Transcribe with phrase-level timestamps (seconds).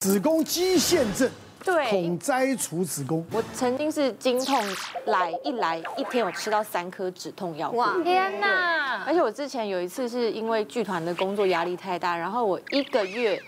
[0.00, 1.30] 子宫肌腺症，
[1.62, 3.22] 对，恐摘除子宫。
[3.30, 4.58] 我曾经是经痛
[5.04, 7.70] 来一来一天，我吃到三颗止痛药。
[7.72, 9.04] 哇，天哪！
[9.06, 13.38] 而且我之前有一次是因为剧团的工作压力太大，然后我一个月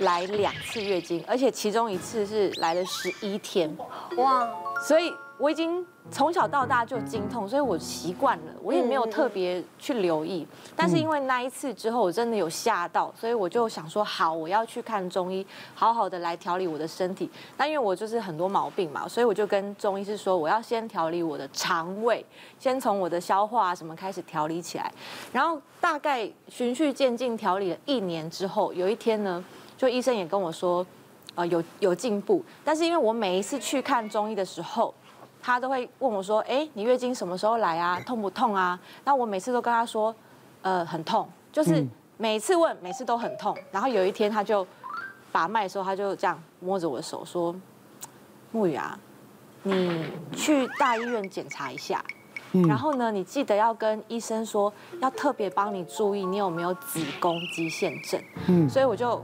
[0.00, 3.74] 来两次月经，而且其中一次是来了十一天。
[4.18, 4.46] 哇，
[4.86, 5.10] 所以。
[5.36, 10.46] 我已经从小到大就经痛，所以我习惯了，我也没有特别去留意。
[10.76, 15.44] 但是因为那一次之后，我真的有吓到，所以我就想说，好，我要去看中医，
[15.74, 17.28] 好好的来调理我的身体。
[17.56, 22.24] 那因为我就是很多毛病嘛，所以我就跟中医是说，我要先调理我的肠胃，
[22.60, 24.92] 先从我的消化什么开始调理起来。
[25.32, 29.44] 然后大概循序渐进调理了一年之后，有一天呢，
[29.76, 30.86] 就医生也跟我说，
[31.34, 32.40] 呃，有有进步。
[32.64, 34.94] 但是因为我每一次去看中医的时候，
[35.46, 38.00] 他都会问我说：“哎，你月经什么时候来啊？
[38.06, 40.14] 痛不痛啊？”那我每次都跟他说
[40.62, 43.54] ：“呃，很痛。”就是每次问，每次都很痛。
[43.70, 44.66] 然后有一天，他就
[45.30, 47.54] 把脉的时候，他就这样摸着我的手说
[48.54, 48.98] ：“沐雨啊，
[49.64, 52.02] 你去大医院检查一下。
[52.66, 59.22] 然后呢，你记得要跟医生说，要特别帮你注意你有没有子宫肌腺症。”嗯，所以我就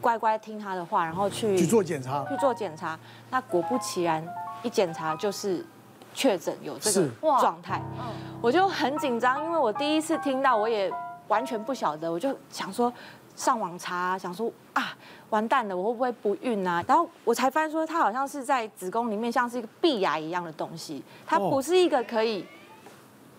[0.00, 2.24] 乖乖听他的话，然后去去做检查。
[2.24, 2.98] 去做检查。
[3.28, 4.26] 那果不其然。
[4.62, 5.64] 一检查就是
[6.14, 7.08] 确诊有这个
[7.40, 7.80] 状态，
[8.40, 10.92] 我就很紧张，因为我第一次听到，我也
[11.28, 12.92] 完全不晓得，我就想说
[13.36, 14.96] 上网查，想说啊
[15.30, 16.82] 完蛋了，我会不会不孕啊？
[16.88, 22.44] 然后我才发现说，它好像是在子宫里面像是一个壁癌一样的东西，它不是一个可以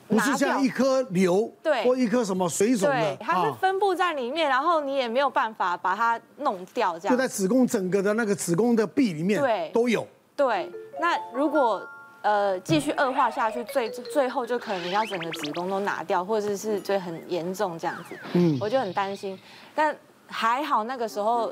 [0.08, 7.17] 不是像一颗瘤，对，或一颗什么水肿的，它是分布在里面，然后你也没有办法把它弄掉，这样。
[7.17, 10.72] 就在子宫整个的那个子宫的壁里面，对，都有，对。
[11.00, 11.81] 那如果
[12.22, 18.19] 呃继续恶化下去，最最后就可能要整个子宫都拿掉，或者是就很严重这样子。
[18.33, 19.39] 嗯，我就很担心。
[19.73, 19.95] 但
[20.27, 21.52] 还好那个时候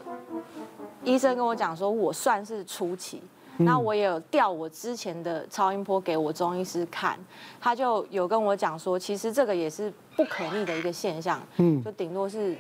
[1.03, 3.23] 医生跟我讲说，我算是初期。
[3.59, 7.17] 那我也有调我之前的超音波给我中医师看，
[7.59, 11.41] 他就有跟我讲说，其实这个也是不可逆的一个现象。
[11.55, 12.55] 嗯，就顶多是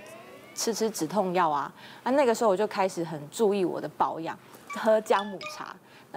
[0.55, 1.71] 吃吃止痛药啊。
[2.03, 4.35] 那那个时候我就开始很注意我的保养，
[4.73, 5.75] 喝姜母茶。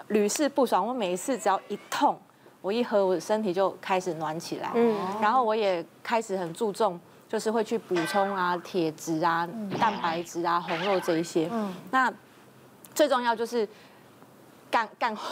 [0.09, 2.19] 屡试不爽，我每一次只要一痛，
[2.61, 4.71] 我一喝，我的身体就开始暖起来。
[4.75, 11.49] 嗯，然后我也开始很注重，就是会去补充啊，铁质啊、蛋白质啊、红肉这一些。
[11.53, 12.13] 嗯，那
[12.95, 13.69] 最重要就是
[14.71, 15.25] 干 干话，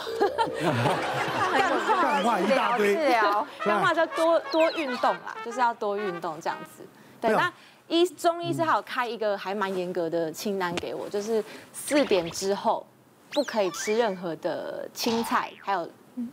[1.51, 2.95] 干话，干话一大堆。
[2.95, 6.85] 治疗，干话就多多运动啦，就是要多运动这样子。
[7.19, 7.51] 对，那
[7.87, 11.43] 医中医师还有开一个还蛮严格的清单给我，就是
[11.73, 12.85] 四点之后。
[13.33, 15.87] 不可以吃任何的青菜，还有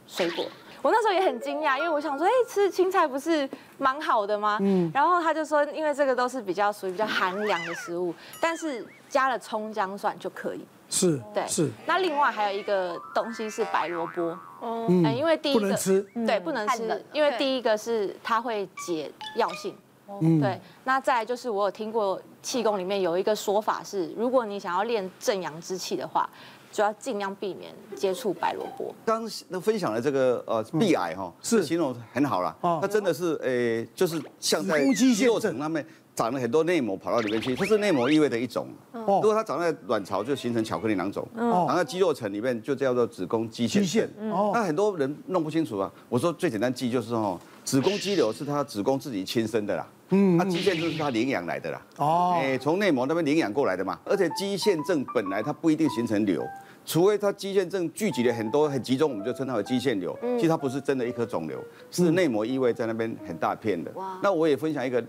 [0.07, 0.45] 水果。
[0.83, 4.59] 我那时候也很惊讶，因为我想说，哎，吃青菜不是蛮好的吗？
[4.61, 4.89] 嗯。
[4.95, 10.65] 然后他就说，因为这个都是比较属于比较寒凉的食物，但是加了葱姜蒜就可以。
[10.89, 11.21] 是。
[11.35, 11.45] 对。
[11.49, 11.69] 是。
[11.87, 14.39] 那另外还有一个东西是白萝卜。
[14.63, 15.17] 嗯。
[15.17, 16.03] 因为第一个不能吃。
[16.27, 17.05] 对，不能吃。
[17.13, 19.77] 因为第一个是它会解药性。
[20.21, 20.41] 嗯。
[20.41, 20.61] 对。
[20.85, 26.29] 那再来就是我有听过气功里面有一个说法是，如果你想要练正阳之气的话。
[26.73, 28.95] 就要尽量避免接触白萝卜。
[29.05, 32.57] 刚那分享的这个呃壁癌哈，是形容很好了。
[32.61, 35.85] 哦，它真的是诶，就是像在肌肉层那边
[36.15, 38.69] 长了很多内膜跑到里面去，它是内膜异位的一种。
[38.93, 41.27] 如果它长在卵巢，就形成巧克力囊肿。
[41.37, 43.83] 哦，长在肌肉层里面就叫做子宫肌腺。
[43.83, 44.11] 肌腺。
[44.31, 45.91] 哦，那很多人弄不清楚啊。
[46.09, 49.87] 我说最简单记就是哦，子宫肌瘤是它子宫自己亲生的啦。
[50.11, 51.83] 嗯，它肌腺症是它领养来的啦。
[51.97, 53.99] 哦，哎，从内膜那边领养过来的嘛。
[54.05, 56.47] 而且肌腺症本来它不一定形成瘤。
[56.85, 60.17] 除非它肌腺症聚集了很多很集中，我们就称它为肌腺瘤。
[60.37, 61.59] 其实它不是真的一颗肿瘤，
[61.91, 63.93] 是内膜异位在那边很大片的。
[64.23, 65.05] 那我也分享一个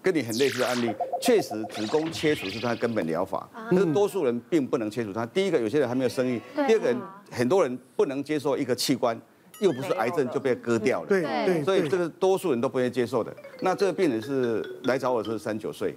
[0.00, 5.26] 跟你很类似的案例，确实子宫切除是它的根本疗法，可是多数人并不能切除它。
[5.26, 6.96] 第一个，有些人还没有生育；第二个，
[7.30, 9.20] 很多人不能接受一个器官
[9.60, 11.06] 又不是癌症就被割掉了。
[11.08, 13.34] 对对，所以这个多数人都不愿意接受的。
[13.60, 15.96] 那这个病人是来找我是三九岁，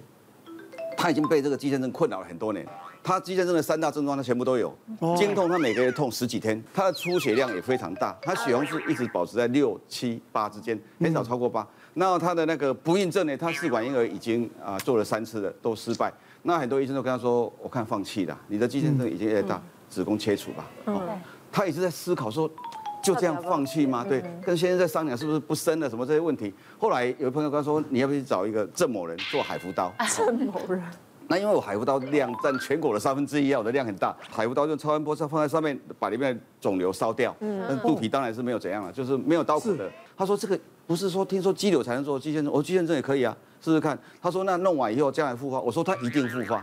[0.96, 2.66] 他已经被这个肌腺症困扰了很多年。
[3.04, 4.72] 他肌腺症的三大症状，他全部都有。
[5.16, 11.66] 经痛，他每个月痛十几天，他的出血量也非常大，他血红素一直保持在六七八之间，很少超过八。
[11.94, 13.36] 那他的那个不孕症呢？
[13.36, 16.12] 他试管婴儿已经啊做了三次了，都失败。
[16.42, 21.02] 那很多医生都跟他说：“我看放弃了，你的肌腺症已经越大，子宫切除吧。”哦，
[21.50, 22.48] 他一直在思考说
[23.02, 26.52] ：“就这样放弃吗？”对，跟先生在商量是不是不生了什么这些问题。
[26.78, 30.82] 后来有朋友跟他说：“你要不要去找一个郑某人做海扶刀？” 郑某人。
[31.28, 34.14] 那因为我海扶刀量占全国的三分之一啊，我的量很大。
[34.28, 37.34] 海扶刀用超音波放在上面，把里面的肿瘤烧掉。
[37.40, 39.90] 嗯，但肚皮当然是没有怎样了，就是没有刀口的。
[40.14, 43.98] 他说这个不是说听说肌瘤才能做肌腺症，我肌腺症也可以啊，试试看。
[44.20, 46.62] 他说那弄完以后将来复发，我说他一定复发。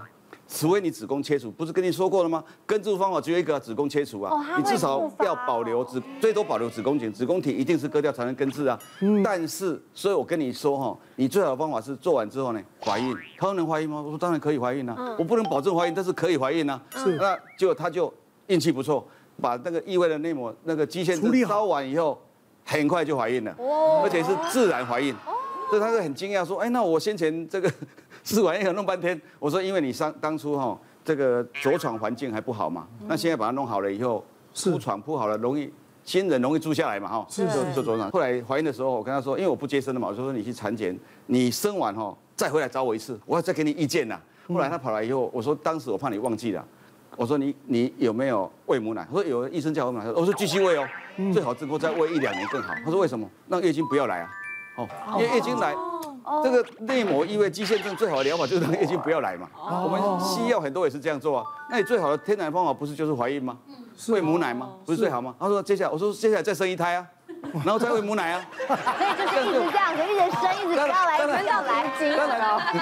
[0.52, 2.44] 除非你子宫切除，不是跟你说过了吗？
[2.66, 4.34] 根治方法只有一个，子宫切除啊。
[4.58, 8.78] 你至少要保留子，最多保留子宫颈，子宫体一定是割掉才能根治啊。
[9.24, 13.16] 但是，所以我跟你说哈，你最好的方法是做完之后呢，怀孕。
[13.38, 14.02] 他说能怀孕吗？
[14.02, 16.82] 我说当然可以怀孕啊，我不能保证怀孕，但是可以怀孕啊。
[16.96, 17.16] 是。
[17.18, 18.12] 那结果他就
[18.48, 19.08] 运气不错，
[19.40, 21.16] 把那个异位的内膜那个肌腺
[21.48, 22.20] 烧完以后，
[22.66, 23.56] 很快就怀孕了，
[24.04, 25.16] 而且是自然怀孕。
[25.70, 27.72] 所以他是很惊讶，说：“哎，那我先前这个
[28.24, 34.24] 试管婴儿弄半天。”我说：“因为你上当初哈这个着床环境还不好嘛，那现在把它弄好了以后，
[34.54, 35.72] 铺床铺好了，容易
[36.04, 38.12] 新人容易住下来嘛哈。”是就就着床。
[38.12, 44.20] 后来怀孕的时候，我跟他说：“因为我不接生的嘛，我就说你去产检，你生完哈再回来找我一次，我要再给你意见呐。”
[44.50, 46.66] 后来他跑来以后，我说：“当时我怕你忘记了，
[47.16, 50.88] 我说你你有没有喂母奶？”他说：“有，医生叫我喂母奶。”我说：“继续喂哦，
[51.32, 53.30] 最好之后再喂一两年更好。”他说：“为什么？
[53.48, 54.30] 让月经不要来啊。”
[54.78, 55.76] 哦因为月经来，
[56.44, 59.48] 这个内膜异位肌腺症最好的疗法就是让月经不要来嘛。
[59.58, 61.46] 我们西药很多也是这样做啊。
[61.70, 63.58] 那你最好的天然方法不是就是怀孕吗？
[64.10, 64.70] 喂母奶吗？
[64.86, 65.36] 不是最好吗？
[65.40, 67.06] 他说接下来，我说接下来再生一胎啊，
[67.66, 68.46] 然后再喂母奶啊。
[68.68, 72.82] 所以就是一直这样子，一直生，一直不要来，生到来经，当然了，停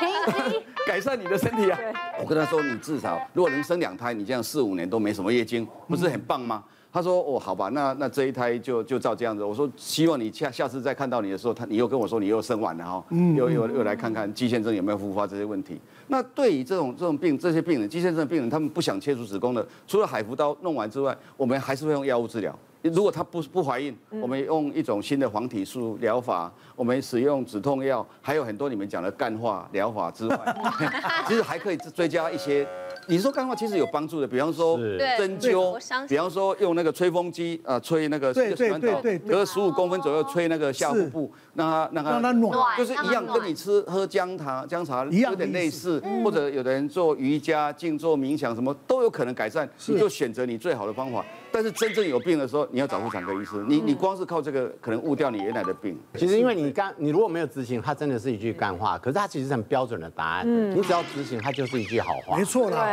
[0.52, 1.80] 经， 改善你的身体啊。
[2.20, 6.64] 我跟他说，你至少如果能生两胎，你这样四五年都没什么月经，不是很棒吗？
[6.98, 13.06] 他说：“哦，好吧，那那这一胎就就照这样子。”我说：“希望你下下次再看到你的时候，他你又跟我说你又生完了哈，
[13.36, 15.80] 又又又来看看肌腺症有没有复发这些问题。
[16.08, 22.58] 那对于这种这种病这些病人，肌腺症的病人，他们不想切除子宫的，除了海扶刀弄完之外，我们还是会用药物治疗。
[22.82, 30.40] 如果他不不怀孕，我们用一种新的黄体素疗法，我们使用止痛药，还有很多你们讲的干化疗法之外，
[31.28, 32.68] 其实还可以追加一些。”
[33.08, 34.78] 你说干化其实有帮助的，比方说
[35.18, 51.24] 针灸，比方说用那个吹风机啊吹那个对对对，隔十五公分左右吹那个下腹部，让它让它让它暖，就是一样跟你吃喝姜茶姜茶有点类似，或者有的人做瑜伽、静坐、冥想什么都有可能改善，你就选择你最好的方法。
[51.50, 53.64] 但是真正有病的时候，你要找妇产科医师。
[53.68, 55.98] 你你光是靠这个，可能误掉你原来的病。
[56.16, 60.44] 其实因为你刚你如果没有执行，它真的是一句干话，可是它其实是很标准的答案。
[60.46, 62.38] 嗯，你只要执行，它就是一句好话。
[62.38, 62.86] 没错啦。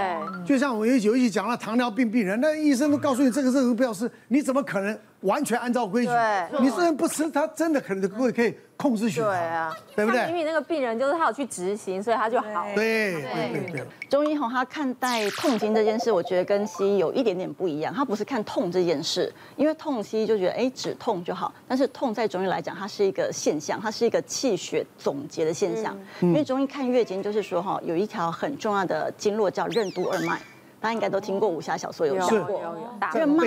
[0.45, 6.09] 就像我们有一集讲了糖尿病病人，那医生都告诉你这个这个不要吃，你怎么可能完全按照规矩？
[6.09, 9.31] 对，你虽然不吃，他真的可能会可以控制血糖。
[9.31, 10.26] 对啊，对不对？
[10.26, 12.67] 明明那个病人就是他有去执行，所以他就好。
[12.75, 13.85] 对对对对。
[14.09, 17.93] 中医吼，他看待痛经这件事，我觉得跟西医有一点点不一样。
[17.93, 25.97] 他不是看痛这件事，因为痛西医就觉得哎止痛就好，但是痛在中医来讲，它是一个现象，它是一个气血总结的现象。
[26.20, 30.38] 因为中医看月经就是说哈，有一条很重要的经络叫任督二脉。
[30.85, 32.61] 大家应该都听过武侠小说有讲过，
[33.15, 33.47] 任脉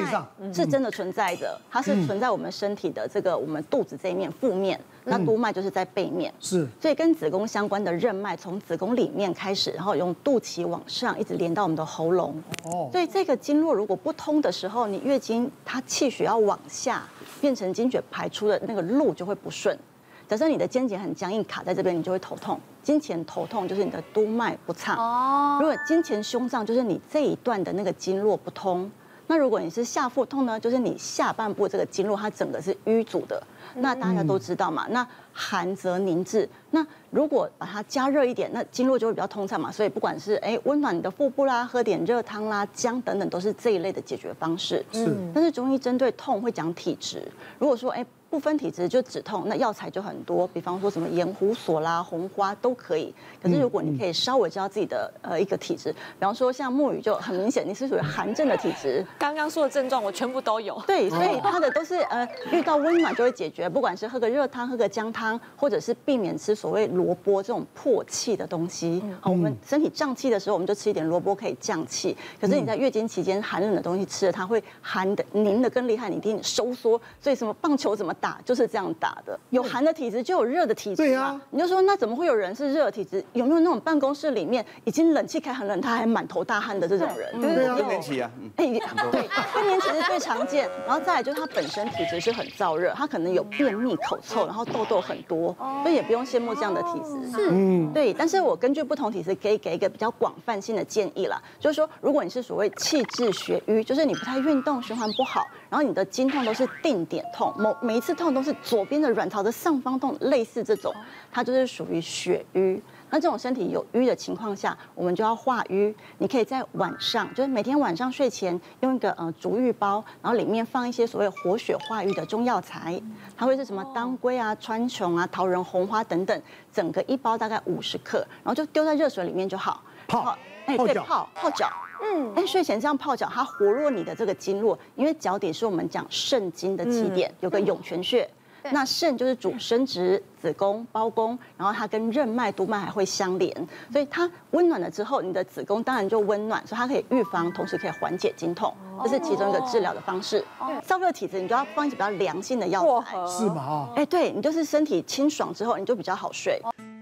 [0.51, 17.03] 是真的存在的，它是存在我们身体的这个我们肚子这一面腹面，那督脉就是在背面，是，所以跟子宫相关的任脉从子宫里面开始，然后用肚脐往上一直连到我们的喉咙，哦，所以这个经络如果不通的时候，你月经它气血要往下
[17.39, 19.77] 变成经血排出的那个路就会不顺。
[20.27, 22.59] 假设你的肩颈很僵硬卡在这边，你就会头痛。
[22.83, 24.97] 经前头痛就是你的督脉不畅。
[24.97, 25.57] 哦。
[25.61, 28.91] 如果经前胸胀，就是你这一段的那个经络不通。
[29.27, 33.41] 那如果你是下腹痛呢，就是你下半部这个经络它整个是瘀阻的。
[33.75, 34.85] 那大家都知道嘛。
[34.89, 36.47] 那寒则凝滞。
[36.71, 39.71] 那如果把它加热一点，那经络就会比较通畅嘛。
[39.71, 44.85] 所以不管是哎温暖你的腹部啦，喝点热汤啦，姜等等都是这一类的解决方式。
[44.91, 45.13] 是。
[45.33, 47.25] 但是中医针对痛会讲体质。
[47.59, 48.05] 如果说哎。
[48.37, 53.11] 不分体质就止痛，那药材就很多，比方说什么盐胡索啦、红花都可以。
[53.41, 59.03] 可是如果你可以稍微知道自己的呃一个体质，比方说像木鱼就很明显，你是属于寒症的体质。
[59.17, 60.79] 刚刚说的症状我全部都有。
[60.85, 69.01] 对，所以它的都是呃遇到温暖就会解决，不管是喝个热汤、喝个姜汤，或者是避免吃所谓萝卜这种破气的东西。
[69.19, 72.15] 好，我们身体胀气的时候，我们就吃一点萝卜可以降气。
[72.39, 77.01] 可是你在月经期间寒冷的东西吃了，它会寒的凝的更厉害，你一定收缩。
[77.19, 78.13] 所以什么棒球怎么？
[78.19, 80.95] 打就是这样打的，有寒的体质就有热的体质。
[80.95, 83.23] 对呀，你就说那怎么会有人是热体质？
[83.33, 87.39] 有没有那种办公室里面已经冷气开很冷，他还满头大汗的这种人？
[87.41, 88.65] 对啊，更年期啊，哎，
[89.11, 90.69] 对，更年期是最常见。
[90.85, 97.31] 然后再来就是他本身体质是很燥热，他可能有便秘、口臭，然后痘痘很多，所以也不用羡慕这样的体质。
[97.31, 98.13] 是，嗯，对。
[98.13, 110.93] 但是我根据不同体质，可以给一个比较广泛性的建议啦，就是说，如果你是所谓气滞血瘀，就是你不太运动，循环不好，然后你的经痛都是定点痛，某每一次痛都是左边的卵巢的上方痛，类似这种，
[111.31, 112.81] 它就是属于血瘀。
[113.09, 115.95] 那这种身体有瘀的情况下，我们就要化瘀。
[116.17, 123.01] 你可以在晚上，就是每天晚上睡前用一个呃足浴包，然后里面放一些所谓活血化瘀的中药材，
[123.37, 126.41] 它会是什么当归啊、川穹啊、桃仁红花等等，
[126.73, 129.81] 整个一包大概五十克，然后就丢在热水里面就好。
[130.05, 131.71] 泡哎，对，泡泡脚。
[132.01, 138.29] 嗯，哎，睡前这样泡脚，它活络你的这个经络，因为脚底是我们讲肾经的起点，有个涌泉穴。
[138.71, 143.55] 那肾就是主生殖、子宫、胞宫，然后它跟任脉、督脉还会相连，
[143.89, 148.73] 所以它温暖了之后，你的子宫当然就温暖，所以它可以预防，同时可以缓解经痛，
[149.03, 150.43] 这是其中一个治疗的方式。
[150.85, 153.87] 燥热体质，你就要放一些比较凉性的药材，是吗？
[153.95, 156.61] 哎，对，你就是身体清爽之后，你就比较好睡。